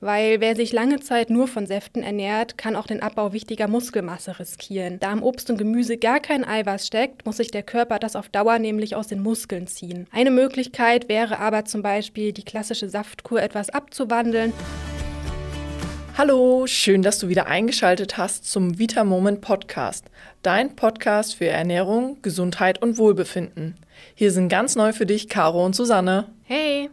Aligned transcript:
weil 0.00 0.40
wer 0.40 0.54
sich 0.54 0.72
lange 0.72 1.00
Zeit 1.00 1.30
nur 1.30 1.48
von 1.48 1.66
Säften 1.66 2.02
ernährt, 2.02 2.56
kann 2.56 2.76
auch 2.76 2.86
den 2.86 3.02
Abbau 3.02 3.32
wichtiger 3.32 3.68
Muskelmasse 3.68 4.38
riskieren. 4.38 5.00
Da 5.00 5.12
im 5.12 5.22
Obst 5.22 5.50
und 5.50 5.58
Gemüse 5.58 5.96
gar 5.96 6.20
kein 6.20 6.44
Eiweiß 6.44 6.86
steckt, 6.86 7.26
muss 7.26 7.38
sich 7.38 7.50
der 7.50 7.62
Körper 7.62 7.98
das 7.98 8.16
auf 8.16 8.28
Dauer 8.28 8.58
nämlich 8.58 8.94
aus 8.94 9.08
den 9.08 9.22
Muskeln 9.22 9.66
ziehen. 9.66 10.06
Eine 10.12 10.30
Möglichkeit 10.30 11.08
wäre 11.08 11.38
aber 11.38 11.64
zum 11.64 11.82
Beispiel, 11.82 12.32
die 12.32 12.44
klassische 12.44 12.88
Saftkur 12.88 13.42
etwas 13.42 13.70
abzuwandeln. 13.70 14.52
Hallo, 16.16 16.66
schön, 16.66 17.02
dass 17.02 17.20
du 17.20 17.28
wieder 17.28 17.46
eingeschaltet 17.46 18.16
hast 18.16 18.50
zum 18.50 18.78
Vita 18.78 19.04
Moment 19.04 19.40
Podcast, 19.40 20.06
dein 20.42 20.74
Podcast 20.74 21.36
für 21.36 21.46
Ernährung, 21.46 22.18
Gesundheit 22.22 22.82
und 22.82 22.98
Wohlbefinden. 22.98 23.76
Hier 24.16 24.32
sind 24.32 24.48
ganz 24.48 24.74
neu 24.74 24.92
für 24.92 25.06
dich 25.06 25.28
Caro 25.28 25.64
und 25.64 25.76
Susanne. 25.76 26.26
Hey! 26.42 26.90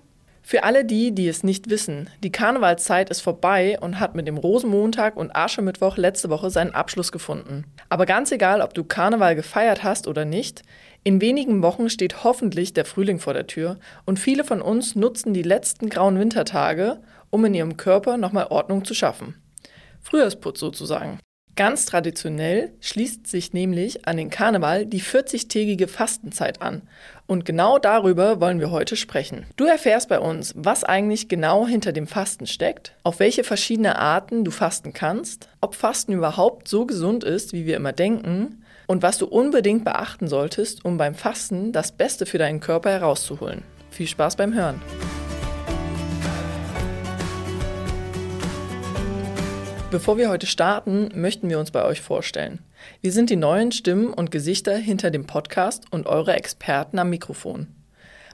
Für 0.47 0.63
alle 0.63 0.85
die, 0.85 1.11
die 1.11 1.27
es 1.27 1.43
nicht 1.43 1.71
wissen, 1.71 2.07
die 2.23 2.31
Karnevalszeit 2.31 3.09
ist 3.09 3.21
vorbei 3.21 3.79
und 3.81 3.99
hat 3.99 4.13
mit 4.13 4.27
dem 4.27 4.37
Rosenmontag 4.37 5.17
und 5.17 5.35
Aschermittwoch 5.35 5.97
letzte 5.97 6.29
Woche 6.29 6.51
seinen 6.51 6.75
Abschluss 6.75 7.11
gefunden. 7.11 7.65
Aber 7.89 8.05
ganz 8.05 8.31
egal, 8.31 8.61
ob 8.61 8.75
du 8.75 8.83
Karneval 8.83 9.35
gefeiert 9.35 9.83
hast 9.83 10.07
oder 10.07 10.23
nicht, 10.23 10.61
in 11.03 11.19
wenigen 11.19 11.63
Wochen 11.63 11.89
steht 11.89 12.23
hoffentlich 12.23 12.73
der 12.73 12.85
Frühling 12.85 13.17
vor 13.17 13.33
der 13.33 13.47
Tür 13.47 13.79
und 14.05 14.19
viele 14.19 14.43
von 14.43 14.61
uns 14.61 14.93
nutzen 14.93 15.33
die 15.33 15.41
letzten 15.41 15.89
grauen 15.89 16.19
Wintertage, 16.19 17.01
um 17.31 17.43
in 17.45 17.55
ihrem 17.55 17.75
Körper 17.75 18.17
nochmal 18.17 18.45
Ordnung 18.51 18.85
zu 18.85 18.93
schaffen. 18.93 19.41
Frühjahrsputz 20.01 20.59
sozusagen. 20.59 21.19
Ganz 21.55 21.85
traditionell 21.85 22.73
schließt 22.81 23.27
sich 23.27 23.53
nämlich 23.53 24.05
an 24.09 24.17
den 24.17 24.29
Karneval 24.29 24.85
die 24.85 25.01
40-tägige 25.01 25.87
Fastenzeit 25.87 26.61
an. 26.61 26.81
Und 27.27 27.45
genau 27.45 27.79
darüber 27.79 28.41
wollen 28.41 28.59
wir 28.59 28.71
heute 28.71 28.97
sprechen. 28.97 29.45
Du 29.55 29.63
erfährst 29.63 30.09
bei 30.09 30.19
uns, 30.19 30.53
was 30.57 30.83
eigentlich 30.83 31.29
genau 31.29 31.65
hinter 31.65 31.93
dem 31.93 32.07
Fasten 32.07 32.45
steckt, 32.45 32.93
auf 33.03 33.19
welche 33.19 33.45
verschiedene 33.45 33.97
Arten 33.97 34.43
du 34.43 34.51
fasten 34.51 34.91
kannst, 34.91 35.47
ob 35.61 35.75
Fasten 35.75 36.11
überhaupt 36.11 36.67
so 36.67 36.85
gesund 36.85 37.23
ist, 37.23 37.53
wie 37.53 37.65
wir 37.65 37.77
immer 37.77 37.93
denken, 37.93 38.61
und 38.87 39.01
was 39.01 39.17
du 39.17 39.25
unbedingt 39.25 39.85
beachten 39.85 40.27
solltest, 40.27 40.83
um 40.83 40.97
beim 40.97 41.15
Fasten 41.15 41.71
das 41.71 41.93
Beste 41.93 42.25
für 42.25 42.37
deinen 42.37 42.59
Körper 42.59 42.91
herauszuholen. 42.91 43.63
Viel 43.89 44.07
Spaß 44.07 44.35
beim 44.35 44.53
Hören! 44.53 44.81
Bevor 49.95 50.17
wir 50.17 50.27
heute 50.27 50.45
starten, 50.45 51.09
möchten 51.15 51.47
wir 51.47 51.57
uns 51.57 51.71
bei 51.71 51.85
euch 51.85 52.01
vorstellen. 52.01 52.59
Wir 52.99 53.13
sind 53.13 53.29
die 53.29 53.37
neuen 53.37 53.71
Stimmen 53.71 54.11
und 54.11 54.29
Gesichter 54.29 54.75
hinter 54.75 55.09
dem 55.09 55.25
Podcast 55.25 55.85
und 55.89 56.05
eure 56.05 56.33
Experten 56.33 56.99
am 56.99 57.09
Mikrofon. 57.09 57.67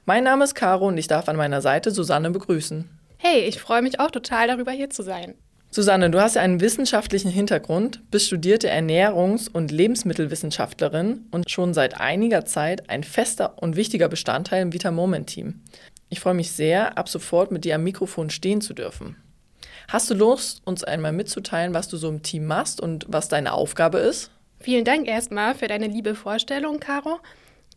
Mein 0.04 0.24
Name 0.24 0.42
ist 0.42 0.56
Caro 0.56 0.88
und 0.88 0.98
ich 0.98 1.06
darf 1.06 1.28
an 1.28 1.36
meiner 1.36 1.60
Seite 1.60 1.92
Susanne 1.92 2.32
begrüßen. 2.32 2.88
Hey, 3.16 3.42
ich 3.42 3.60
freue 3.60 3.80
mich 3.80 4.00
auch 4.00 4.10
total 4.10 4.48
darüber 4.48 4.72
hier 4.72 4.90
zu 4.90 5.04
sein. 5.04 5.34
Susanne, 5.70 6.10
du 6.10 6.20
hast 6.20 6.34
ja 6.34 6.42
einen 6.42 6.60
wissenschaftlichen 6.60 7.30
Hintergrund, 7.30 8.02
bist 8.10 8.26
studierte 8.26 8.68
Ernährungs- 8.68 9.48
und 9.48 9.70
Lebensmittelwissenschaftlerin 9.70 11.28
und 11.30 11.48
schon 11.48 11.74
seit 11.74 12.00
einiger 12.00 12.44
Zeit 12.44 12.90
ein 12.90 13.04
fester 13.04 13.62
und 13.62 13.76
wichtiger 13.76 14.08
Bestandteil 14.08 14.62
im 14.62 14.72
Vita 14.72 14.90
Moment 14.90 15.28
Team. 15.28 15.60
Ich 16.08 16.18
freue 16.18 16.34
mich 16.34 16.50
sehr, 16.50 16.98
ab 16.98 17.08
sofort 17.08 17.52
mit 17.52 17.64
dir 17.64 17.76
am 17.76 17.84
Mikrofon 17.84 18.30
stehen 18.30 18.60
zu 18.60 18.74
dürfen. 18.74 19.14
Hast 19.88 20.10
du 20.10 20.14
Lust, 20.14 20.62
uns 20.64 20.84
einmal 20.84 21.12
mitzuteilen, 21.12 21.74
was 21.74 21.88
du 21.88 21.96
so 21.96 22.08
im 22.08 22.22
Team 22.22 22.46
machst 22.46 22.80
und 22.80 23.06
was 23.08 23.28
deine 23.28 23.52
Aufgabe 23.52 23.98
ist? 23.98 24.30
Vielen 24.60 24.84
Dank 24.84 25.08
erstmal 25.08 25.54
für 25.54 25.68
deine 25.68 25.88
liebe 25.88 26.14
Vorstellung, 26.14 26.80
Caro. 26.80 27.18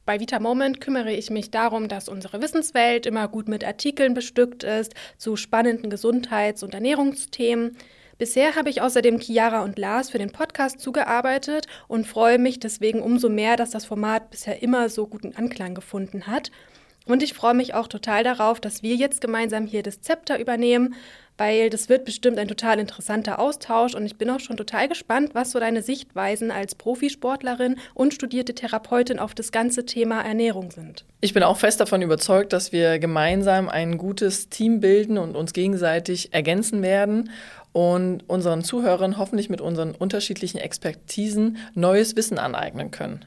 Bei 0.05 0.19
Vita 0.19 0.39
Moment 0.39 0.81
kümmere 0.81 1.11
ich 1.11 1.31
mich 1.31 1.49
darum, 1.49 1.87
dass 1.87 2.07
unsere 2.09 2.39
Wissenswelt 2.41 3.07
immer 3.07 3.27
gut 3.27 3.47
mit 3.47 3.63
Artikeln 3.63 4.13
bestückt 4.13 4.63
ist 4.63 4.93
zu 5.17 5.35
spannenden 5.35 5.89
Gesundheits- 5.89 6.61
und 6.61 6.75
Ernährungsthemen. 6.75 7.75
Bisher 8.19 8.55
habe 8.55 8.69
ich 8.69 8.81
außerdem 8.81 9.19
Chiara 9.19 9.63
und 9.63 9.79
Lars 9.79 10.11
für 10.11 10.19
den 10.19 10.31
Podcast 10.31 10.79
zugearbeitet 10.79 11.65
und 11.87 12.05
freue 12.05 12.37
mich 12.37 12.59
deswegen 12.59 13.01
umso 13.01 13.29
mehr, 13.29 13.57
dass 13.57 13.71
das 13.71 13.85
Format 13.85 14.29
bisher 14.29 14.61
immer 14.61 14.89
so 14.89 15.07
guten 15.07 15.35
Anklang 15.35 15.73
gefunden 15.73 16.27
hat. 16.27 16.51
Und 17.05 17.23
ich 17.23 17.33
freue 17.33 17.53
mich 17.53 17.73
auch 17.73 17.87
total 17.87 18.23
darauf, 18.23 18.59
dass 18.59 18.83
wir 18.83 18.95
jetzt 18.95 19.21
gemeinsam 19.21 19.65
hier 19.65 19.83
das 19.83 20.01
Zepter 20.01 20.39
übernehmen 20.39 20.95
weil 21.37 21.69
das 21.69 21.89
wird 21.89 22.05
bestimmt 22.05 22.39
ein 22.39 22.47
total 22.47 22.79
interessanter 22.79 23.39
Austausch 23.39 23.93
und 23.95 24.05
ich 24.05 24.17
bin 24.17 24.29
auch 24.29 24.39
schon 24.39 24.57
total 24.57 24.87
gespannt, 24.87 25.31
was 25.33 25.51
so 25.51 25.59
deine 25.59 25.81
Sichtweisen 25.81 26.51
als 26.51 26.75
Profisportlerin 26.75 27.77
und 27.93 28.13
studierte 28.13 28.55
Therapeutin 28.55 29.19
auf 29.19 29.33
das 29.33 29.51
ganze 29.51 29.85
Thema 29.85 30.21
Ernährung 30.21 30.71
sind. 30.71 31.05
Ich 31.21 31.33
bin 31.33 31.43
auch 31.43 31.57
fest 31.57 31.79
davon 31.79 32.01
überzeugt, 32.01 32.53
dass 32.53 32.71
wir 32.71 32.99
gemeinsam 32.99 33.69
ein 33.69 33.97
gutes 33.97 34.49
Team 34.49 34.79
bilden 34.79 35.17
und 35.17 35.35
uns 35.35 35.53
gegenseitig 35.53 36.33
ergänzen 36.33 36.81
werden 36.81 37.31
und 37.73 38.23
unseren 38.29 38.63
Zuhörern 38.63 39.17
hoffentlich 39.17 39.49
mit 39.49 39.59
unseren 39.59 39.91
unterschiedlichen 39.91 40.59
Expertisen 40.59 41.57
neues 41.73 42.15
Wissen 42.15 42.39
aneignen 42.39 42.91
können. 42.91 43.25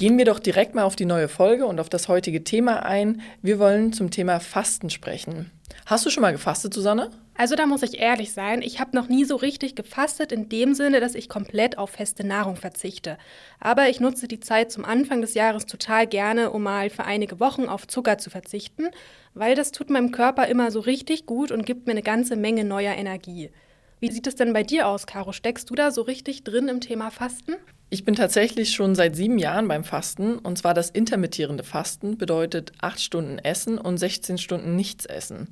Gehen 0.00 0.16
wir 0.16 0.24
doch 0.24 0.38
direkt 0.38 0.74
mal 0.74 0.84
auf 0.84 0.96
die 0.96 1.04
neue 1.04 1.28
Folge 1.28 1.66
und 1.66 1.78
auf 1.78 1.90
das 1.90 2.08
heutige 2.08 2.42
Thema 2.42 2.86
ein. 2.86 3.20
Wir 3.42 3.58
wollen 3.58 3.92
zum 3.92 4.10
Thema 4.10 4.40
Fasten 4.40 4.88
sprechen. 4.88 5.50
Hast 5.84 6.06
du 6.06 6.10
schon 6.10 6.22
mal 6.22 6.32
gefastet, 6.32 6.72
Susanne? 6.72 7.10
Also 7.34 7.54
da 7.54 7.66
muss 7.66 7.82
ich 7.82 7.98
ehrlich 7.98 8.32
sein, 8.32 8.62
ich 8.62 8.80
habe 8.80 8.96
noch 8.96 9.08
nie 9.08 9.26
so 9.26 9.36
richtig 9.36 9.74
gefastet 9.74 10.32
in 10.32 10.48
dem 10.48 10.72
Sinne, 10.72 11.00
dass 11.00 11.14
ich 11.14 11.28
komplett 11.28 11.76
auf 11.76 11.90
feste 11.90 12.26
Nahrung 12.26 12.56
verzichte. 12.56 13.18
Aber 13.60 13.90
ich 13.90 14.00
nutze 14.00 14.26
die 14.26 14.40
Zeit 14.40 14.72
zum 14.72 14.86
Anfang 14.86 15.20
des 15.20 15.34
Jahres 15.34 15.66
total 15.66 16.06
gerne, 16.06 16.50
um 16.50 16.62
mal 16.62 16.88
für 16.88 17.04
einige 17.04 17.38
Wochen 17.38 17.66
auf 17.66 17.86
Zucker 17.86 18.16
zu 18.16 18.30
verzichten, 18.30 18.88
weil 19.34 19.54
das 19.54 19.70
tut 19.70 19.90
meinem 19.90 20.12
Körper 20.12 20.46
immer 20.46 20.70
so 20.70 20.80
richtig 20.80 21.26
gut 21.26 21.52
und 21.52 21.66
gibt 21.66 21.86
mir 21.86 21.92
eine 21.92 22.02
ganze 22.02 22.36
Menge 22.36 22.64
neuer 22.64 22.94
Energie. 22.94 23.50
Wie 23.98 24.10
sieht 24.10 24.26
es 24.26 24.34
denn 24.34 24.54
bei 24.54 24.62
dir 24.62 24.88
aus, 24.88 25.06
Caro? 25.06 25.32
Steckst 25.32 25.68
du 25.68 25.74
da 25.74 25.90
so 25.90 26.00
richtig 26.00 26.42
drin 26.42 26.68
im 26.68 26.80
Thema 26.80 27.10
Fasten? 27.10 27.56
Ich 27.92 28.04
bin 28.04 28.14
tatsächlich 28.14 28.70
schon 28.70 28.94
seit 28.94 29.16
sieben 29.16 29.36
Jahren 29.36 29.66
beim 29.66 29.82
Fasten 29.82 30.38
und 30.38 30.56
zwar 30.56 30.74
das 30.74 30.90
intermittierende 30.90 31.64
Fasten 31.64 32.16
bedeutet 32.16 32.70
acht 32.80 33.00
Stunden 33.00 33.40
Essen 33.40 33.78
und 33.78 33.98
16 33.98 34.38
Stunden 34.38 34.76
nichts 34.76 35.06
essen. 35.06 35.48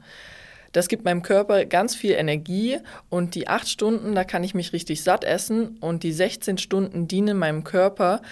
Das 0.71 0.87
gibt 0.87 1.05
meinem 1.05 1.23
Körper 1.23 1.65
ganz 1.65 1.97
viel 1.97 2.13
Energie 2.13 2.79
und 3.11 3.35
die 3.35 3.49
acht 3.49 3.69
Stunden, 3.69 4.15
da 4.15 4.23
kann 4.23 4.45
ich 4.45 4.55
mich 4.55 4.73
richtig 4.73 5.03
satt 5.03 5.25
essen 5.25 5.79
und 5.81 6.05
die 6.05 6.13
16 6.13 6.59
Stunden 6.59 7.09
dienen 7.09 7.39
meinem 7.39 7.65
Körper, 7.65 8.23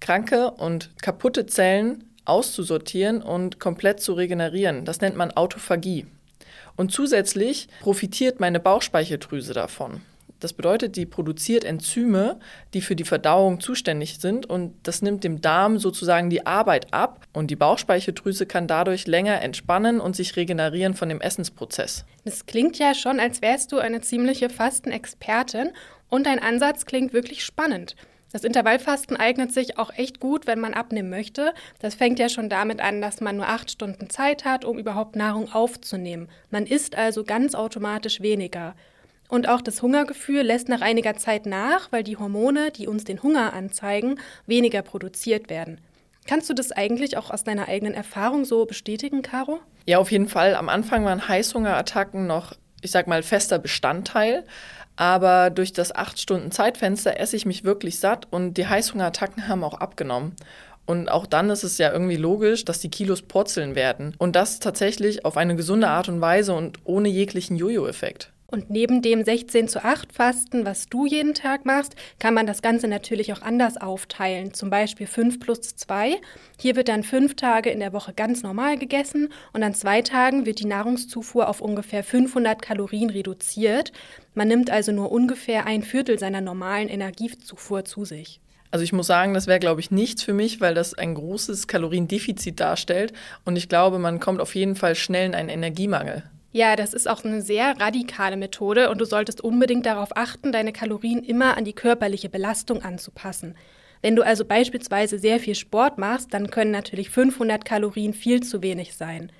kranke 0.00 0.50
und 0.50 0.90
kaputte 1.00 1.46
Zellen 1.46 2.04
auszusortieren 2.26 3.22
und 3.22 3.58
komplett 3.58 4.00
zu 4.00 4.12
regenerieren. 4.12 4.84
Das 4.84 5.00
nennt 5.00 5.16
man 5.16 5.30
Autophagie. 5.30 6.04
Und 6.76 6.92
zusätzlich 6.92 7.68
profitiert 7.80 8.38
meine 8.38 8.60
Bauchspeicheldrüse 8.60 9.54
davon. 9.54 10.02
Das 10.46 10.52
bedeutet, 10.52 10.94
die 10.94 11.06
produziert 11.06 11.64
Enzyme, 11.64 12.38
die 12.72 12.80
für 12.80 12.94
die 12.94 13.02
Verdauung 13.02 13.58
zuständig 13.58 14.20
sind 14.20 14.46
und 14.46 14.74
das 14.84 15.02
nimmt 15.02 15.24
dem 15.24 15.40
Darm 15.40 15.80
sozusagen 15.80 16.30
die 16.30 16.46
Arbeit 16.46 16.94
ab 16.94 17.26
und 17.32 17.50
die 17.50 17.56
Bauchspeicheldrüse 17.56 18.46
kann 18.46 18.68
dadurch 18.68 19.08
länger 19.08 19.42
entspannen 19.42 19.98
und 19.98 20.14
sich 20.14 20.36
regenerieren 20.36 20.94
von 20.94 21.08
dem 21.08 21.20
Essensprozess. 21.20 22.04
Das 22.24 22.46
klingt 22.46 22.78
ja 22.78 22.94
schon, 22.94 23.18
als 23.18 23.42
wärst 23.42 23.72
du 23.72 23.78
eine 23.78 24.02
ziemliche 24.02 24.48
Fastenexpertin 24.48 25.70
und 26.10 26.26
dein 26.26 26.38
Ansatz 26.38 26.86
klingt 26.86 27.12
wirklich 27.12 27.44
spannend. 27.44 27.96
Das 28.30 28.44
Intervallfasten 28.44 29.16
eignet 29.16 29.52
sich 29.52 29.80
auch 29.80 29.90
echt 29.96 30.20
gut, 30.20 30.46
wenn 30.46 30.60
man 30.60 30.74
abnehmen 30.74 31.10
möchte. 31.10 31.54
Das 31.80 31.96
fängt 31.96 32.20
ja 32.20 32.28
schon 32.28 32.48
damit 32.48 32.80
an, 32.80 33.00
dass 33.00 33.20
man 33.20 33.36
nur 33.36 33.48
acht 33.48 33.68
Stunden 33.68 34.10
Zeit 34.10 34.44
hat, 34.44 34.64
um 34.64 34.78
überhaupt 34.78 35.16
Nahrung 35.16 35.52
aufzunehmen. 35.52 36.28
Man 36.50 36.66
isst 36.66 36.94
also 36.94 37.24
ganz 37.24 37.56
automatisch 37.56 38.20
weniger. 38.20 38.76
Und 39.28 39.48
auch 39.48 39.60
das 39.60 39.82
Hungergefühl 39.82 40.42
lässt 40.42 40.68
nach 40.68 40.80
einiger 40.80 41.16
Zeit 41.16 41.46
nach, 41.46 41.90
weil 41.92 42.02
die 42.02 42.16
Hormone, 42.16 42.70
die 42.70 42.86
uns 42.86 43.04
den 43.04 43.22
Hunger 43.22 43.52
anzeigen, 43.52 44.20
weniger 44.46 44.82
produziert 44.82 45.50
werden. 45.50 45.80
Kannst 46.26 46.50
du 46.50 46.54
das 46.54 46.72
eigentlich 46.72 47.16
auch 47.16 47.30
aus 47.30 47.44
deiner 47.44 47.68
eigenen 47.68 47.94
Erfahrung 47.94 48.44
so 48.44 48.66
bestätigen, 48.66 49.22
Caro? 49.22 49.60
Ja, 49.86 49.98
auf 49.98 50.10
jeden 50.10 50.28
Fall. 50.28 50.54
Am 50.54 50.68
Anfang 50.68 51.04
waren 51.04 51.28
Heißhungerattacken 51.28 52.26
noch, 52.26 52.54
ich 52.82 52.90
sag 52.90 53.06
mal, 53.06 53.22
fester 53.22 53.58
Bestandteil. 53.58 54.44
Aber 54.96 55.50
durch 55.50 55.72
das 55.72 55.94
acht 55.94 56.18
Stunden 56.18 56.50
Zeitfenster 56.50 57.20
esse 57.20 57.36
ich 57.36 57.46
mich 57.46 57.64
wirklich 57.64 58.00
satt 58.00 58.26
und 58.30 58.54
die 58.54 58.66
Heißhungerattacken 58.66 59.46
haben 59.46 59.62
auch 59.62 59.74
abgenommen. 59.74 60.34
Und 60.86 61.10
auch 61.10 61.26
dann 61.26 61.50
ist 61.50 61.64
es 61.64 61.78
ja 61.78 61.92
irgendwie 61.92 62.16
logisch, 62.16 62.64
dass 62.64 62.78
die 62.78 62.88
Kilos 62.88 63.22
purzeln 63.22 63.74
werden. 63.74 64.14
Und 64.18 64.36
das 64.36 64.60
tatsächlich 64.60 65.24
auf 65.24 65.36
eine 65.36 65.56
gesunde 65.56 65.88
Art 65.88 66.08
und 66.08 66.20
Weise 66.20 66.54
und 66.54 66.78
ohne 66.84 67.08
jeglichen 67.08 67.56
Jojo-Effekt. 67.56 68.32
Und 68.48 68.70
neben 68.70 69.02
dem 69.02 69.24
16 69.24 69.66
zu 69.66 69.84
8 69.84 70.12
Fasten, 70.12 70.64
was 70.64 70.86
du 70.86 71.04
jeden 71.04 71.34
Tag 71.34 71.66
machst, 71.66 71.96
kann 72.20 72.32
man 72.32 72.46
das 72.46 72.62
Ganze 72.62 72.86
natürlich 72.86 73.32
auch 73.32 73.42
anders 73.42 73.76
aufteilen. 73.76 74.54
Zum 74.54 74.70
Beispiel 74.70 75.08
5 75.08 75.40
plus 75.40 75.74
2. 75.74 76.16
Hier 76.60 76.76
wird 76.76 76.88
dann 76.88 77.02
fünf 77.02 77.34
Tage 77.34 77.70
in 77.70 77.80
der 77.80 77.92
Woche 77.92 78.12
ganz 78.12 78.42
normal 78.42 78.78
gegessen 78.78 79.30
und 79.52 79.62
an 79.62 79.74
zwei 79.74 80.00
Tagen 80.02 80.46
wird 80.46 80.60
die 80.60 80.66
Nahrungszufuhr 80.66 81.48
auf 81.48 81.60
ungefähr 81.60 82.04
500 82.04 82.62
Kalorien 82.62 83.10
reduziert. 83.10 83.92
Man 84.34 84.48
nimmt 84.48 84.70
also 84.70 84.92
nur 84.92 85.10
ungefähr 85.10 85.66
ein 85.66 85.82
Viertel 85.82 86.18
seiner 86.18 86.40
normalen 86.40 86.88
Energiezufuhr 86.88 87.84
zu 87.84 88.04
sich. 88.04 88.40
Also 88.70 88.84
ich 88.84 88.92
muss 88.92 89.06
sagen, 89.06 89.34
das 89.34 89.46
wäre, 89.46 89.58
glaube 89.58 89.80
ich, 89.80 89.90
nichts 89.90 90.22
für 90.22 90.34
mich, 90.34 90.60
weil 90.60 90.74
das 90.74 90.94
ein 90.94 91.14
großes 91.14 91.66
Kaloriendefizit 91.66 92.60
darstellt. 92.60 93.12
Und 93.44 93.56
ich 93.56 93.68
glaube, 93.68 93.98
man 93.98 94.20
kommt 94.20 94.40
auf 94.40 94.54
jeden 94.54 94.76
Fall 94.76 94.94
schnell 94.94 95.26
in 95.26 95.34
einen 95.34 95.48
Energiemangel. 95.48 96.24
Ja, 96.56 96.74
das 96.74 96.94
ist 96.94 97.06
auch 97.06 97.22
eine 97.22 97.42
sehr 97.42 97.78
radikale 97.78 98.38
Methode 98.38 98.88
und 98.88 98.98
du 98.98 99.04
solltest 99.04 99.42
unbedingt 99.42 99.84
darauf 99.84 100.16
achten, 100.16 100.52
deine 100.52 100.72
Kalorien 100.72 101.22
immer 101.22 101.54
an 101.54 101.66
die 101.66 101.74
körperliche 101.74 102.30
Belastung 102.30 102.80
anzupassen. 102.80 103.56
Wenn 104.00 104.16
du 104.16 104.22
also 104.22 104.46
beispielsweise 104.46 105.18
sehr 105.18 105.38
viel 105.38 105.54
Sport 105.54 105.98
machst, 105.98 106.32
dann 106.32 106.50
können 106.50 106.70
natürlich 106.70 107.10
500 107.10 107.66
Kalorien 107.66 108.14
viel 108.14 108.42
zu 108.42 108.62
wenig 108.62 108.94
sein. 108.96 109.30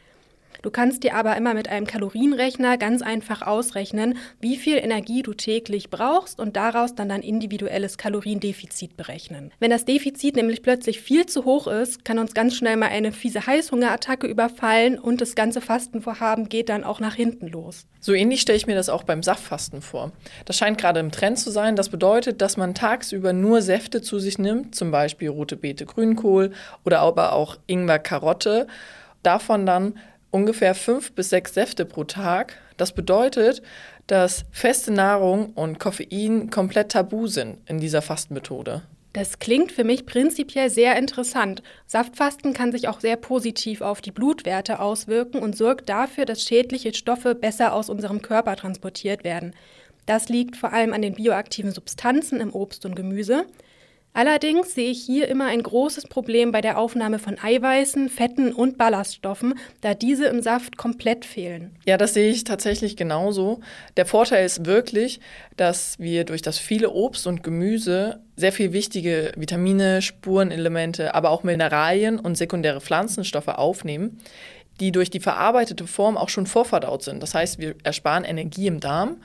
Du 0.62 0.70
kannst 0.70 1.03
dir 1.03 1.14
aber 1.14 1.37
immer 1.37 1.55
mit 1.55 1.69
einem 1.69 1.87
Kalorienrechner 1.87 2.79
ganz 2.79 3.03
einfach 3.03 3.43
ausrechnen, 3.43 4.19
wie 4.41 4.56
viel 4.56 4.76
Energie 4.76 5.23
du 5.23 5.35
täglich 5.35 5.91
brauchst 5.91 6.38
und 6.38 6.56
daraus 6.56 6.94
dann 6.94 7.08
dein 7.08 7.23
individuelles 7.23 7.99
Kaloriendefizit 7.99 8.97
berechnen. 8.97 9.53
Wenn 9.58 9.70
das 9.70 9.85
Defizit 9.85 10.37
nämlich 10.37 10.62
plötzlich 10.62 11.00
viel 11.00 11.26
zu 11.26 11.44
hoch 11.44 11.67
ist, 11.67 12.05
kann 12.05 12.19
uns 12.19 12.35
ganz 12.35 12.55
schnell 12.55 12.76
mal 12.76 12.88
eine 12.88 13.12
fiese 13.12 13.47
Heißhungerattacke 13.47 14.26
überfallen 14.26 14.99
und 14.99 15.20
das 15.20 15.35
ganze 15.35 15.61
Fastenvorhaben 15.61 16.49
geht 16.49 16.69
dann 16.69 16.85
auch 16.85 17.00
nach 17.00 17.14
hinten 17.14 17.49
los. 17.49 17.87
So 18.00 18.12
ähnlich 18.12 18.41
stelle 18.41 18.56
ich 18.56 18.67
mir 18.67 18.76
das 18.76 18.88
auch 18.88 19.02
beim 19.02 19.23
Saftfasten 19.23 19.82
vor. 19.82 20.12
Das 20.44 20.56
scheint 20.56 20.79
gerade 20.79 21.00
im 21.00 21.11
Trend 21.11 21.38
zu 21.38 21.50
sein. 21.50 21.75
Das 21.75 21.88
bedeutet, 21.88 22.41
dass 22.41 22.56
man 22.56 22.75
tagsüber 22.75 23.32
nur 23.32 23.62
Säfte 23.62 24.00
zu 24.00 24.19
sich 24.19 24.38
nimmt, 24.38 24.75
zum 24.75 24.91
Beispiel 24.91 25.29
rote 25.29 25.56
Beete, 25.56 25.87
Grünkohl 25.87 26.52
oder 26.85 27.00
aber 27.00 27.32
auch 27.32 27.56
Ingwer, 27.67 27.99
Karotte. 27.99 28.69
Davon 29.23 29.67
dann 29.67 29.99
ungefähr 30.37 30.75
fünf 30.75 31.12
bis 31.12 31.31
sechs 31.31 31.55
Säfte 31.55 31.87
pro 31.87 32.05
Tag. 32.05 32.59
Das 32.77 32.93
bedeutet, 32.93 33.62
dass 34.06 34.44
feste 34.53 34.93
Nahrung 34.93 35.55
und 35.55 35.81
Koffein 35.81 36.50
komplett 36.50 36.93
tabu 36.93 37.27
sind 37.27 37.59
in 37.67 37.81
dieser 37.81 38.03
Fastenmethode. 38.03 38.83
Das 39.15 39.38
klingt 39.38 39.73
für 39.73 39.83
mich 39.83 40.05
prinzipiell 40.05 40.69
sehr 40.69 40.94
interessant. 40.99 41.62
Saftfasten 41.87 42.53
kann 42.53 42.71
sich 42.71 42.87
auch 42.87 43.00
sehr 43.00 43.17
positiv 43.17 43.81
auf 43.81 44.03
die 44.03 44.12
Blutwerte 44.12 44.79
auswirken 44.79 45.38
und 45.38 45.56
sorgt 45.56 45.88
dafür, 45.88 46.27
dass 46.27 46.43
schädliche 46.43 46.93
Stoffe 46.93 47.35
besser 47.35 47.73
aus 47.73 47.88
unserem 47.88 48.21
Körper 48.21 48.56
transportiert 48.56 49.25
werden. 49.25 49.55
Das 50.05 50.29
liegt 50.29 50.55
vor 50.55 50.75
allem 50.75 50.93
an 50.93 51.00
den 51.00 51.15
bioaktiven 51.15 51.73
Substanzen 51.73 52.41
im 52.41 52.53
Obst 52.55 52.85
und 52.85 52.94
Gemüse. 52.94 53.47
Allerdings 54.17 54.75
sehe 54.75 54.91
ich 54.91 55.03
hier 55.05 55.29
immer 55.29 55.45
ein 55.45 55.63
großes 55.63 56.07
Problem 56.07 56.51
bei 56.51 56.63
der 56.63 56.79
Aufnahme 56.79 57.19
von 57.19 57.39
Eiweißen, 57.39 58.09
Fetten 58.09 58.55
und 58.55 58.79
Ballaststoffen, 58.79 59.59
da 59.83 59.93
diese 59.93 60.25
im 60.25 60.41
Saft 60.41 60.79
komplett 60.79 61.27
fehlen. 61.27 61.77
Ja, 61.85 61.99
das 61.99 62.15
sehe 62.15 62.31
ich 62.31 62.45
tatsächlich 62.45 62.97
genauso. 62.97 63.61
Der 63.99 64.07
Vorteil 64.07 64.47
ist 64.47 64.65
wirklich, 64.65 65.21
dass 65.59 65.99
wir 65.99 66.25
durch 66.25 66.41
das 66.41 66.59
viele 66.59 66.93
Obst 66.93 67.27
und 67.27 67.43
Gemüse 67.43 68.21
sehr 68.37 68.53
viel 68.53 68.73
wichtige 68.73 69.33
Vitamine, 69.37 70.01
Spurenelemente, 70.01 71.15
aber 71.15 71.29
auch 71.29 71.43
Mineralien 71.43 72.19
und 72.19 72.39
sekundäre 72.39 72.81
Pflanzenstoffe 72.81 73.49
aufnehmen, 73.49 74.17
die 74.81 74.93
durch 74.93 75.11
die 75.11 75.21
verarbeitete 75.21 75.87
Form 75.87 76.17
auch 76.17 76.31
schon 76.31 76.47
vorverdaut 76.47 77.03
sind. 77.03 77.23
Das 77.23 77.35
heißt, 77.35 77.59
wir 77.59 77.75
ersparen 77.85 78.25
Energie 78.25 78.67
im 78.67 78.81
Darm 78.81 79.19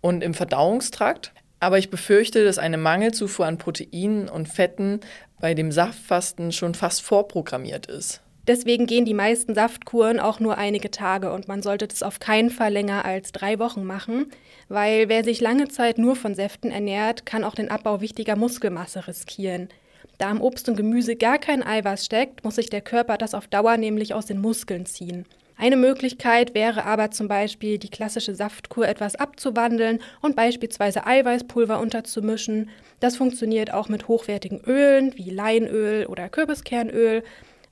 und 0.00 0.24
im 0.24 0.34
Verdauungstrakt. 0.34 1.32
Aber 1.64 1.78
ich 1.78 1.88
befürchte, 1.88 2.44
dass 2.44 2.58
eine 2.58 2.76
Mangelzufuhr 2.76 3.46
an 3.46 3.56
Proteinen 3.56 4.28
und 4.28 4.50
Fetten 4.50 5.00
bei 5.40 5.54
dem 5.54 5.72
Saftfasten 5.72 6.52
schon 6.52 6.74
fast 6.74 7.00
vorprogrammiert 7.00 7.86
ist. 7.86 8.20
Deswegen 8.46 8.84
gehen 8.84 9.06
die 9.06 9.14
meisten 9.14 9.54
Saftkuren 9.54 10.20
auch 10.20 10.40
nur 10.40 10.58
einige 10.58 10.90
Tage 10.90 11.32
und 11.32 11.48
man 11.48 11.62
sollte 11.62 11.88
das 11.88 12.02
auf 12.02 12.20
keinen 12.20 12.50
Fall 12.50 12.70
länger 12.70 13.06
als 13.06 13.32
drei 13.32 13.58
Wochen 13.58 13.82
machen, 13.82 14.26
weil 14.68 15.08
wer 15.08 15.24
sich 15.24 15.40
lange 15.40 15.68
Zeit 15.68 15.96
nur 15.96 16.16
von 16.16 16.34
Säften 16.34 16.70
ernährt, 16.70 17.24
kann 17.24 17.44
auch 17.44 17.54
den 17.54 17.70
Abbau 17.70 18.02
wichtiger 18.02 18.36
Muskelmasse 18.36 19.08
riskieren. 19.08 19.70
Da 20.18 20.30
im 20.30 20.42
Obst 20.42 20.68
und 20.68 20.76
Gemüse 20.76 21.16
gar 21.16 21.38
kein 21.38 21.62
Eiweiß 21.62 22.04
steckt, 22.04 22.44
muss 22.44 22.56
sich 22.56 22.68
der 22.68 22.82
Körper 22.82 23.16
das 23.16 23.32
auf 23.32 23.46
Dauer 23.46 23.78
nämlich 23.78 24.12
aus 24.12 24.26
den 24.26 24.42
Muskeln 24.42 24.84
ziehen. 24.84 25.24
Eine 25.56 25.76
Möglichkeit 25.76 26.54
wäre 26.54 26.84
aber 26.84 27.10
zum 27.10 27.28
Beispiel, 27.28 27.78
die 27.78 27.88
klassische 27.88 28.34
Saftkur 28.34 28.88
etwas 28.88 29.14
abzuwandeln 29.14 30.00
und 30.20 30.34
beispielsweise 30.36 31.06
Eiweißpulver 31.06 31.78
unterzumischen. 31.78 32.70
Das 33.00 33.16
funktioniert 33.16 33.72
auch 33.72 33.88
mit 33.88 34.08
hochwertigen 34.08 34.60
Ölen 34.66 35.16
wie 35.16 35.30
Leinöl 35.30 36.06
oder 36.06 36.28
Kürbiskernöl, 36.28 37.22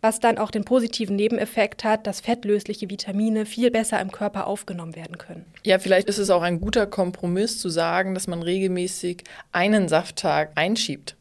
was 0.00 0.20
dann 0.20 0.38
auch 0.38 0.50
den 0.50 0.64
positiven 0.64 1.16
Nebeneffekt 1.16 1.84
hat, 1.84 2.06
dass 2.06 2.20
fettlösliche 2.20 2.90
Vitamine 2.90 3.46
viel 3.46 3.70
besser 3.70 4.00
im 4.00 4.10
Körper 4.10 4.46
aufgenommen 4.46 4.96
werden 4.96 5.18
können. 5.18 5.44
Ja, 5.64 5.78
vielleicht 5.78 6.08
ist 6.08 6.18
es 6.18 6.30
auch 6.30 6.42
ein 6.42 6.60
guter 6.60 6.86
Kompromiss 6.86 7.58
zu 7.58 7.68
sagen, 7.68 8.14
dass 8.14 8.26
man 8.26 8.42
regelmäßig 8.42 9.24
einen 9.52 9.88
Safttag 9.88 10.52
einschiebt 10.56 11.16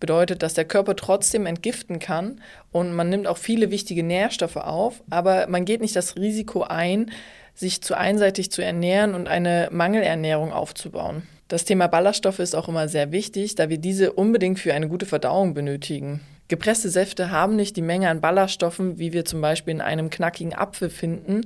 bedeutet, 0.00 0.42
dass 0.42 0.54
der 0.54 0.64
Körper 0.64 0.96
trotzdem 0.96 1.46
entgiften 1.46 1.98
kann 1.98 2.40
und 2.72 2.92
man 2.94 3.08
nimmt 3.08 3.26
auch 3.26 3.38
viele 3.38 3.70
wichtige 3.70 4.02
Nährstoffe 4.02 4.56
auf, 4.56 5.02
aber 5.10 5.46
man 5.48 5.64
geht 5.64 5.80
nicht 5.80 5.96
das 5.96 6.16
Risiko 6.16 6.62
ein, 6.62 7.10
sich 7.54 7.82
zu 7.82 7.96
einseitig 7.96 8.50
zu 8.50 8.62
ernähren 8.62 9.14
und 9.14 9.28
eine 9.28 9.68
Mangelernährung 9.70 10.52
aufzubauen. 10.52 11.22
Das 11.48 11.64
Thema 11.64 11.86
Ballaststoffe 11.86 12.38
ist 12.38 12.54
auch 12.54 12.68
immer 12.68 12.88
sehr 12.88 13.12
wichtig, 13.12 13.54
da 13.54 13.68
wir 13.68 13.78
diese 13.78 14.12
unbedingt 14.12 14.58
für 14.58 14.74
eine 14.74 14.88
gute 14.88 15.06
Verdauung 15.06 15.54
benötigen. 15.54 16.20
Gepresste 16.48 16.90
Säfte 16.90 17.30
haben 17.30 17.56
nicht 17.56 17.76
die 17.76 17.82
Menge 17.82 18.08
an 18.08 18.20
Ballaststoffen, 18.20 18.98
wie 18.98 19.12
wir 19.12 19.24
zum 19.24 19.40
Beispiel 19.40 19.74
in 19.74 19.80
einem 19.80 20.10
knackigen 20.10 20.54
Apfel 20.54 20.90
finden. 20.90 21.42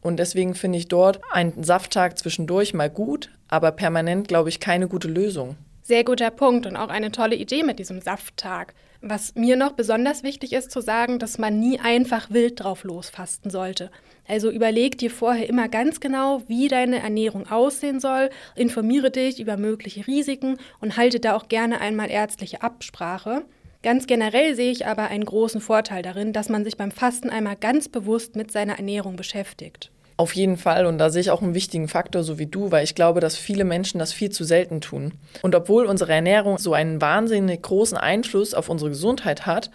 Und 0.00 0.18
deswegen 0.18 0.54
finde 0.54 0.78
ich 0.78 0.88
dort 0.88 1.20
einen 1.30 1.62
Safttag 1.62 2.18
zwischendurch 2.18 2.74
mal 2.74 2.90
gut, 2.90 3.30
aber 3.48 3.70
permanent, 3.70 4.28
glaube 4.28 4.48
ich, 4.48 4.58
keine 4.58 4.88
gute 4.88 5.08
Lösung. 5.08 5.56
Sehr 5.90 6.04
guter 6.04 6.30
Punkt 6.30 6.66
und 6.66 6.76
auch 6.76 6.88
eine 6.88 7.10
tolle 7.10 7.34
Idee 7.34 7.64
mit 7.64 7.80
diesem 7.80 8.00
Safttag. 8.00 8.74
Was 9.00 9.34
mir 9.34 9.56
noch 9.56 9.72
besonders 9.72 10.22
wichtig 10.22 10.52
ist 10.52 10.70
zu 10.70 10.80
sagen, 10.80 11.18
dass 11.18 11.36
man 11.36 11.58
nie 11.58 11.80
einfach 11.80 12.30
wild 12.30 12.60
drauf 12.60 12.84
losfasten 12.84 13.50
sollte. 13.50 13.90
Also 14.28 14.52
überleg 14.52 14.98
dir 14.98 15.10
vorher 15.10 15.48
immer 15.48 15.68
ganz 15.68 15.98
genau, 15.98 16.44
wie 16.46 16.68
deine 16.68 17.00
Ernährung 17.00 17.50
aussehen 17.50 17.98
soll, 17.98 18.30
informiere 18.54 19.10
dich 19.10 19.40
über 19.40 19.56
mögliche 19.56 20.06
Risiken 20.06 20.58
und 20.80 20.96
halte 20.96 21.18
da 21.18 21.34
auch 21.34 21.48
gerne 21.48 21.80
einmal 21.80 22.08
ärztliche 22.08 22.62
Absprache. 22.62 23.42
Ganz 23.82 24.06
generell 24.06 24.54
sehe 24.54 24.70
ich 24.70 24.86
aber 24.86 25.08
einen 25.08 25.24
großen 25.24 25.60
Vorteil 25.60 26.02
darin, 26.02 26.32
dass 26.32 26.48
man 26.48 26.62
sich 26.62 26.76
beim 26.76 26.92
Fasten 26.92 27.30
einmal 27.30 27.56
ganz 27.56 27.88
bewusst 27.88 28.36
mit 28.36 28.52
seiner 28.52 28.76
Ernährung 28.76 29.16
beschäftigt. 29.16 29.90
Auf 30.20 30.34
jeden 30.34 30.58
Fall. 30.58 30.84
Und 30.84 30.98
da 30.98 31.08
sehe 31.08 31.22
ich 31.22 31.30
auch 31.30 31.40
einen 31.40 31.54
wichtigen 31.54 31.88
Faktor, 31.88 32.22
so 32.24 32.38
wie 32.38 32.44
du, 32.44 32.70
weil 32.70 32.84
ich 32.84 32.94
glaube, 32.94 33.20
dass 33.20 33.36
viele 33.36 33.64
Menschen 33.64 33.98
das 33.98 34.12
viel 34.12 34.28
zu 34.28 34.44
selten 34.44 34.82
tun. 34.82 35.14
Und 35.40 35.54
obwohl 35.54 35.86
unsere 35.86 36.12
Ernährung 36.12 36.58
so 36.58 36.74
einen 36.74 37.00
wahnsinnig 37.00 37.62
großen 37.62 37.96
Einfluss 37.96 38.52
auf 38.52 38.68
unsere 38.68 38.90
Gesundheit 38.90 39.46
hat, 39.46 39.70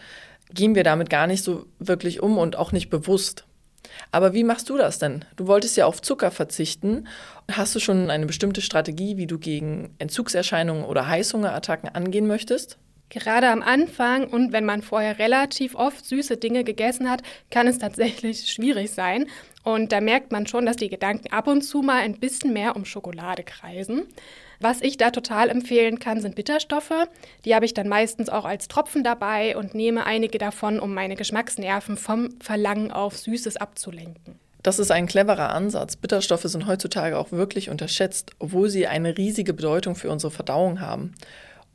gehen 0.54 0.76
wir 0.76 0.84
damit 0.84 1.10
gar 1.10 1.26
nicht 1.26 1.44
so 1.44 1.66
wirklich 1.80 2.22
um 2.22 2.38
und 2.38 2.58
auch 2.58 2.72
nicht 2.74 2.92
bewusst. 2.92 3.46
Aber 4.12 4.34
wie 4.34 4.44
machst 4.44 4.70
du 4.70 4.78
das 4.78 5.00
denn? 5.00 5.26
Du 5.36 5.48
wolltest 5.48 5.78
ja 5.78 5.88
auf 5.88 6.00
Zucker 6.00 6.30
verzichten. 6.30 7.08
Hast 7.52 7.74
du 7.74 7.80
schon 7.80 8.12
eine 8.12 8.28
bestimmte 8.28 8.62
Strategie, 8.62 9.18
wie 9.18 9.26
du 9.26 9.40
gegen 9.40 9.96
Entzugserscheinungen 9.98 10.84
oder 10.84 11.08
Heißhungerattacken 11.08 11.90
angehen 11.90 12.28
möchtest? 12.28 12.78
Gerade 13.10 13.50
am 13.50 13.62
Anfang 13.64 14.28
und 14.28 14.52
wenn 14.52 14.66
man 14.66 14.82
vorher 14.84 15.18
relativ 15.18 15.74
oft 15.74 16.06
süße 16.06 16.38
Dinge 16.38 16.64
gegessen 16.64 17.10
hat, 17.10 17.22
kann 17.50 17.68
es 17.68 17.80
tatsächlich 17.80 18.52
schwierig 18.52 18.92
sein. 18.92 19.26
Und 19.66 19.92
da 19.92 20.00
merkt 20.00 20.32
man 20.32 20.46
schon, 20.46 20.68
dass 20.68 20.78
die 20.78 20.90
Gedanken 20.90 21.34
ab 21.34 21.48
und 21.48 21.64
zu 21.64 21.82
mal 21.82 22.02
ein 22.02 22.20
bisschen 22.20 22.54
mehr 22.54 22.76
um 22.76 22.86
Schokolade 22.86 23.44
kreisen. 23.44 24.04
Was 24.60 24.80
ich 24.82 24.96
da 24.98 25.10
total 25.10 25.50
empfehlen 25.50 25.98
kann, 25.98 26.22
sind 26.22 26.36
Bitterstoffe. 26.36 26.94
Die 27.44 27.56
habe 27.56 27.66
ich 27.66 27.74
dann 27.74 27.90
meistens 27.90 28.30
auch 28.30 28.46
als 28.46 28.68
Tropfen 28.68 29.04
dabei 29.04 29.58
und 29.58 29.74
nehme 29.74 30.06
einige 30.06 30.38
davon, 30.38 30.80
um 30.80 30.94
meine 30.94 31.16
Geschmacksnerven 31.16 31.98
vom 31.98 32.30
Verlangen 32.40 32.92
auf 32.92 33.18
Süßes 33.18 33.58
abzulenken. 33.58 34.40
Das 34.62 34.78
ist 34.78 34.92
ein 34.92 35.08
cleverer 35.08 35.50
Ansatz. 35.50 35.96
Bitterstoffe 35.96 36.44
sind 36.44 36.68
heutzutage 36.68 37.18
auch 37.18 37.32
wirklich 37.32 37.72
unterschätzt, 37.72 38.32
obwohl 38.38 38.70
sie 38.70 38.86
eine 38.86 39.18
riesige 39.18 39.54
Bedeutung 39.54 39.96
für 39.96 40.12
unsere 40.12 40.32
Verdauung 40.32 40.80
haben. 40.80 41.16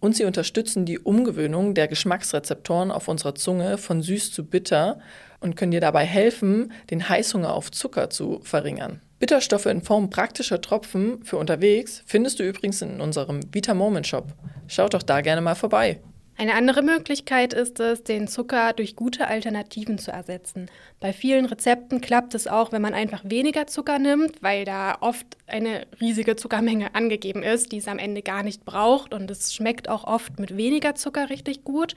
Und 0.00 0.16
sie 0.16 0.24
unterstützen 0.24 0.86
die 0.86 0.98
Umgewöhnung 0.98 1.74
der 1.74 1.86
Geschmacksrezeptoren 1.86 2.90
auf 2.90 3.06
unserer 3.06 3.34
Zunge 3.34 3.78
von 3.78 4.02
süß 4.02 4.32
zu 4.32 4.44
bitter 4.44 4.98
und 5.40 5.56
können 5.56 5.72
dir 5.72 5.80
dabei 5.80 6.04
helfen, 6.04 6.72
den 6.90 7.08
Heißhunger 7.08 7.52
auf 7.52 7.70
Zucker 7.70 8.10
zu 8.10 8.40
verringern. 8.42 9.00
Bitterstoffe 9.18 9.66
in 9.66 9.82
Form 9.82 10.08
praktischer 10.08 10.62
Tropfen 10.62 11.22
für 11.24 11.36
unterwegs 11.36 12.02
findest 12.06 12.40
du 12.40 12.42
übrigens 12.42 12.80
in 12.80 13.02
unserem 13.02 13.40
Vita 13.52 13.74
Moment 13.74 14.06
Shop. 14.06 14.32
Schaut 14.66 14.94
doch 14.94 15.02
da 15.02 15.20
gerne 15.20 15.42
mal 15.42 15.54
vorbei. 15.54 16.00
Eine 16.40 16.54
andere 16.54 16.80
Möglichkeit 16.80 17.52
ist 17.52 17.80
es, 17.80 18.02
den 18.02 18.26
Zucker 18.26 18.72
durch 18.72 18.96
gute 18.96 19.26
Alternativen 19.26 19.98
zu 19.98 20.10
ersetzen. 20.10 20.70
Bei 20.98 21.12
vielen 21.12 21.44
Rezepten 21.44 22.00
klappt 22.00 22.34
es 22.34 22.46
auch, 22.46 22.72
wenn 22.72 22.80
man 22.80 22.94
einfach 22.94 23.20
weniger 23.26 23.66
Zucker 23.66 23.98
nimmt, 23.98 24.42
weil 24.42 24.64
da 24.64 24.96
oft 25.02 25.26
eine 25.46 25.86
riesige 26.00 26.36
Zuckermenge 26.36 26.94
angegeben 26.94 27.42
ist, 27.42 27.72
die 27.72 27.76
es 27.76 27.88
am 27.88 27.98
Ende 27.98 28.22
gar 28.22 28.42
nicht 28.42 28.64
braucht 28.64 29.12
und 29.12 29.30
es 29.30 29.52
schmeckt 29.52 29.90
auch 29.90 30.04
oft 30.04 30.40
mit 30.40 30.56
weniger 30.56 30.94
Zucker 30.94 31.28
richtig 31.28 31.62
gut. 31.62 31.94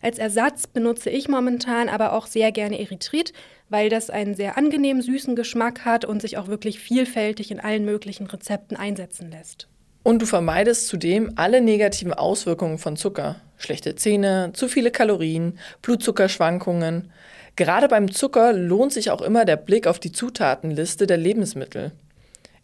Als 0.00 0.20
Ersatz 0.20 0.68
benutze 0.68 1.10
ich 1.10 1.28
momentan 1.28 1.88
aber 1.88 2.12
auch 2.12 2.28
sehr 2.28 2.52
gerne 2.52 2.78
Erythrit, 2.78 3.32
weil 3.68 3.88
das 3.88 4.10
einen 4.10 4.36
sehr 4.36 4.58
angenehm 4.58 5.02
süßen 5.02 5.34
Geschmack 5.34 5.84
hat 5.84 6.04
und 6.04 6.22
sich 6.22 6.38
auch 6.38 6.46
wirklich 6.46 6.78
vielfältig 6.78 7.50
in 7.50 7.58
allen 7.58 7.84
möglichen 7.84 8.28
Rezepten 8.28 8.76
einsetzen 8.76 9.28
lässt. 9.28 9.66
Und 10.02 10.22
du 10.22 10.26
vermeidest 10.26 10.88
zudem 10.88 11.32
alle 11.36 11.60
negativen 11.60 12.14
Auswirkungen 12.14 12.78
von 12.78 12.96
Zucker. 12.96 13.36
Schlechte 13.58 13.94
Zähne, 13.94 14.50
zu 14.54 14.68
viele 14.68 14.90
Kalorien, 14.90 15.58
Blutzuckerschwankungen. 15.82 17.12
Gerade 17.56 17.88
beim 17.88 18.10
Zucker 18.10 18.52
lohnt 18.52 18.92
sich 18.92 19.10
auch 19.10 19.20
immer 19.20 19.44
der 19.44 19.56
Blick 19.56 19.86
auf 19.86 19.98
die 19.98 20.12
Zutatenliste 20.12 21.06
der 21.06 21.18
Lebensmittel. 21.18 21.92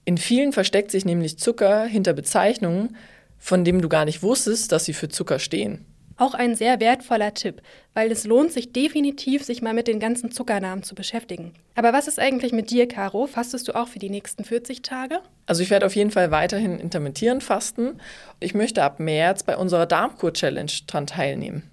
In 0.07 0.17
vielen 0.17 0.53
versteckt 0.53 0.91
sich 0.91 1.05
nämlich 1.05 1.39
Zucker 1.39 1.85
hinter 1.85 2.15
Bezeichnungen, 2.15 2.97
von 3.39 3.65
denen 3.65 3.83
du 3.83 3.89
gar 3.89 4.07
nicht 4.07 4.23
wusstest, 4.23 4.73
dass 4.73 4.87
sie 4.87 4.95
für 4.95 5.09
Zucker 5.09 5.39
stehen. 5.39 5.85
Auch 6.19 6.35
ein 6.35 6.55
sehr 6.55 6.81
wertvoller 6.81 7.35
Tipp, 7.35 7.61
weil 7.93 8.11
es 8.11 8.25
lohnt 8.25 8.51
sich 8.51 8.73
definitiv, 8.73 9.45
sich 9.45 9.61
mal 9.61 9.75
mit 9.75 9.87
den 9.87 10.01
ganzen 10.01 10.31
Zuckernamen 10.31 10.83
zu 10.83 10.95
beschäftigen. 10.95 11.53
Aber 11.75 11.93
was 11.93 12.09
ist 12.09 12.19
eigentlich 12.19 12.53
mit 12.53 12.71
dir, 12.71 12.89
Caro? 12.89 13.27
Fastest 13.27 13.69
du 13.69 13.75
auch 13.75 13.89
für 13.89 13.99
die 13.99 14.09
nächsten 14.09 14.45
40 14.45 14.81
Tage? 14.81 15.21
Also 15.45 15.63
ich 15.63 15.71
werde 15.71 15.85
auf 15.85 15.95
jeden 15.95 16.11
Fall 16.11 16.31
weiterhin 16.31 16.81
intermittieren 16.81 17.43
fasten. 17.43 18.01
Ich 18.41 18.55
möchte 18.55 18.83
ab 18.83 18.99
März 18.99 19.43
bei 19.43 19.57
unserer 19.57 19.85
Darmkur-Challenge 19.85 20.73
dran 20.87 21.07
teilnehmen. 21.07 21.71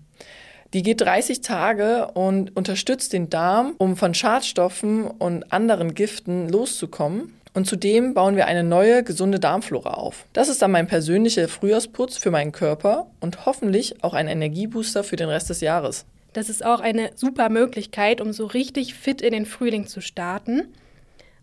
Die 0.73 0.81
geht 0.81 1.01
30 1.01 1.41
Tage 1.41 2.07
und 2.13 2.55
unterstützt 2.55 3.13
den 3.13 3.29
Darm, 3.29 3.75
um 3.77 3.95
von 3.95 4.13
Schadstoffen 4.13 5.05
und 5.05 5.53
anderen 5.53 5.93
Giften 5.93 6.49
loszukommen 6.49 7.33
und 7.53 7.65
zudem 7.67 8.13
bauen 8.13 8.35
wir 8.35 8.47
eine 8.47 8.63
neue, 8.63 9.03
gesunde 9.03 9.39
Darmflora 9.39 9.91
auf. 9.91 10.25
Das 10.33 10.49
ist 10.49 10.61
dann 10.61 10.71
mein 10.71 10.87
persönlicher 10.87 11.47
Frühjahrsputz 11.47 12.17
für 12.17 12.31
meinen 12.31 12.51
Körper 12.51 13.07
und 13.19 13.45
hoffentlich 13.45 14.03
auch 14.03 14.13
ein 14.13 14.27
Energiebooster 14.27 15.03
für 15.03 15.15
den 15.15 15.29
Rest 15.29 15.49
des 15.49 15.61
Jahres. 15.61 16.05
Das 16.33 16.49
ist 16.49 16.65
auch 16.65 16.79
eine 16.79 17.11
super 17.15 17.49
Möglichkeit, 17.49 18.19
um 18.19 18.33
so 18.33 18.47
richtig 18.47 18.95
fit 18.95 19.21
in 19.21 19.33
den 19.33 19.45
Frühling 19.45 19.85
zu 19.85 20.01
starten. 20.01 20.73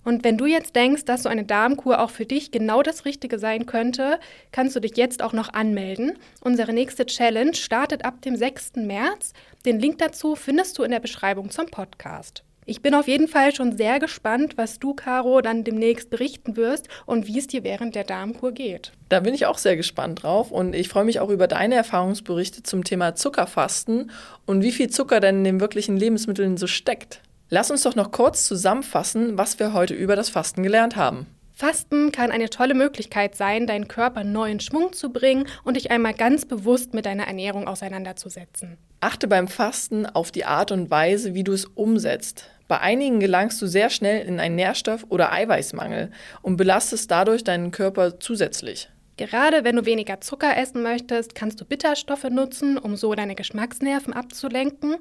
Und 0.02 0.25
wenn 0.25 0.38
du 0.38 0.47
jetzt 0.47 0.75
denkst, 0.75 1.05
dass 1.05 1.25
so 1.25 1.29
eine 1.29 1.45
Darmkur 1.45 2.00
auch 2.00 2.11
für 2.11 2.25
dich 2.25 2.50
genau 2.50 2.83
das 2.83 3.05
Richtige 3.05 3.38
sein 3.38 3.67
könnte, 3.67 4.19
kannst 4.50 4.75
du 4.75 4.81
dich 4.81 4.97
jetzt 4.97 5.23
auch 5.23 5.35
noch 5.35 5.52
anmelden. 5.52 6.19
Unsere 6.40 6.73
nächste 6.73 7.07
Challenge 7.07 7.55
startet 7.55 8.05
ab 8.05 8.23
dem 8.23 8.35
6. 8.35 8.76
März. 8.76 9.33
Den 9.67 9.79
Link 9.79 9.99
dazu 9.99 10.37
findest 10.37 10.79
du 10.79 10.83
in 10.83 10.90
der 10.90 11.00
Beschreibung 11.00 11.50
zum 11.50 11.67
Podcast. 11.67 12.43
Ich 12.70 12.82
bin 12.82 12.94
auf 12.94 13.08
jeden 13.08 13.26
Fall 13.26 13.52
schon 13.52 13.76
sehr 13.76 13.98
gespannt, 13.98 14.56
was 14.56 14.78
du, 14.78 14.94
Caro, 14.94 15.40
dann 15.40 15.64
demnächst 15.64 16.08
berichten 16.08 16.54
wirst 16.54 16.86
und 17.04 17.26
wie 17.26 17.40
es 17.40 17.48
dir 17.48 17.64
während 17.64 17.96
der 17.96 18.04
Darmkur 18.04 18.52
geht. 18.52 18.92
Da 19.08 19.18
bin 19.18 19.34
ich 19.34 19.46
auch 19.46 19.58
sehr 19.58 19.76
gespannt 19.76 20.22
drauf 20.22 20.52
und 20.52 20.76
ich 20.76 20.88
freue 20.88 21.04
mich 21.04 21.18
auch 21.18 21.30
über 21.30 21.48
deine 21.48 21.74
Erfahrungsberichte 21.74 22.62
zum 22.62 22.84
Thema 22.84 23.16
Zuckerfasten 23.16 24.12
und 24.46 24.62
wie 24.62 24.70
viel 24.70 24.88
Zucker 24.88 25.18
denn 25.18 25.38
in 25.38 25.44
den 25.44 25.60
wirklichen 25.60 25.96
Lebensmitteln 25.96 26.56
so 26.56 26.68
steckt. 26.68 27.22
Lass 27.48 27.72
uns 27.72 27.82
doch 27.82 27.96
noch 27.96 28.12
kurz 28.12 28.46
zusammenfassen, 28.46 29.36
was 29.36 29.58
wir 29.58 29.72
heute 29.72 29.94
über 29.94 30.14
das 30.14 30.30
Fasten 30.30 30.62
gelernt 30.62 30.94
haben. 30.94 31.26
Fasten 31.52 32.12
kann 32.12 32.30
eine 32.30 32.50
tolle 32.50 32.74
Möglichkeit 32.74 33.34
sein, 33.34 33.66
deinen 33.66 33.88
Körper 33.88 34.22
neuen 34.22 34.60
Schwung 34.60 34.92
zu 34.92 35.12
bringen 35.12 35.48
und 35.64 35.76
dich 35.76 35.90
einmal 35.90 36.14
ganz 36.14 36.46
bewusst 36.46 36.94
mit 36.94 37.04
deiner 37.04 37.26
Ernährung 37.26 37.66
auseinanderzusetzen. 37.66 38.78
Achte 39.00 39.26
beim 39.26 39.48
Fasten 39.48 40.06
auf 40.06 40.30
die 40.30 40.44
Art 40.44 40.70
und 40.70 40.88
Weise, 40.88 41.34
wie 41.34 41.42
du 41.42 41.52
es 41.52 41.64
umsetzt. 41.64 42.46
Bei 42.70 42.78
einigen 42.78 43.18
gelangst 43.18 43.60
du 43.60 43.66
sehr 43.66 43.90
schnell 43.90 44.24
in 44.24 44.38
einen 44.38 44.54
Nährstoff- 44.54 45.04
oder 45.08 45.32
Eiweißmangel 45.32 46.12
und 46.40 46.56
belastest 46.56 47.10
dadurch 47.10 47.42
deinen 47.42 47.72
Körper 47.72 48.20
zusätzlich. 48.20 48.88
Gerade 49.16 49.64
wenn 49.64 49.74
du 49.74 49.86
weniger 49.86 50.20
Zucker 50.20 50.56
essen 50.56 50.84
möchtest, 50.84 51.34
kannst 51.34 51.60
du 51.60 51.64
Bitterstoffe 51.64 52.30
nutzen, 52.30 52.78
um 52.78 52.94
so 52.94 53.12
deine 53.16 53.34
Geschmacksnerven 53.34 54.12
abzulenken. 54.12 54.98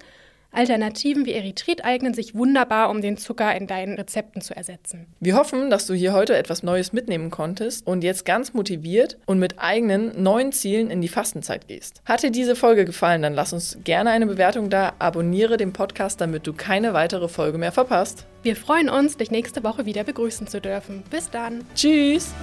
Alternativen 0.51 1.25
wie 1.25 1.33
Erythrit 1.33 1.85
eignen 1.85 2.13
sich 2.13 2.35
wunderbar, 2.35 2.89
um 2.89 3.01
den 3.01 3.17
Zucker 3.17 3.55
in 3.55 3.67
deinen 3.67 3.95
Rezepten 3.95 4.41
zu 4.41 4.55
ersetzen. 4.55 5.07
Wir 5.19 5.35
hoffen, 5.35 5.69
dass 5.69 5.85
du 5.85 5.93
hier 5.93 6.13
heute 6.13 6.35
etwas 6.35 6.63
Neues 6.63 6.91
mitnehmen 6.91 7.29
konntest 7.29 7.85
und 7.85 8.03
jetzt 8.03 8.25
ganz 8.25 8.53
motiviert 8.53 9.17
und 9.25 9.39
mit 9.39 9.59
eigenen 9.59 10.21
neuen 10.21 10.51
Zielen 10.51 10.89
in 10.89 11.01
die 11.01 11.07
Fastenzeit 11.07 11.67
gehst. 11.67 12.01
Hat 12.05 12.23
dir 12.23 12.31
diese 12.31 12.55
Folge 12.55 12.85
gefallen, 12.85 13.21
dann 13.21 13.33
lass 13.33 13.53
uns 13.53 13.77
gerne 13.83 14.09
eine 14.09 14.25
Bewertung 14.25 14.69
da, 14.69 14.93
abonniere 14.99 15.57
den 15.57 15.73
Podcast, 15.73 16.19
damit 16.19 16.47
du 16.47 16.53
keine 16.53 16.93
weitere 16.93 17.27
Folge 17.27 17.57
mehr 17.57 17.71
verpasst. 17.71 18.25
Wir 18.41 18.55
freuen 18.55 18.89
uns, 18.89 19.17
dich 19.17 19.31
nächste 19.31 19.63
Woche 19.63 19.85
wieder 19.85 20.03
begrüßen 20.03 20.47
zu 20.47 20.61
dürfen. 20.61 21.03
Bis 21.09 21.29
dann. 21.29 21.65
Tschüss. 21.75 22.33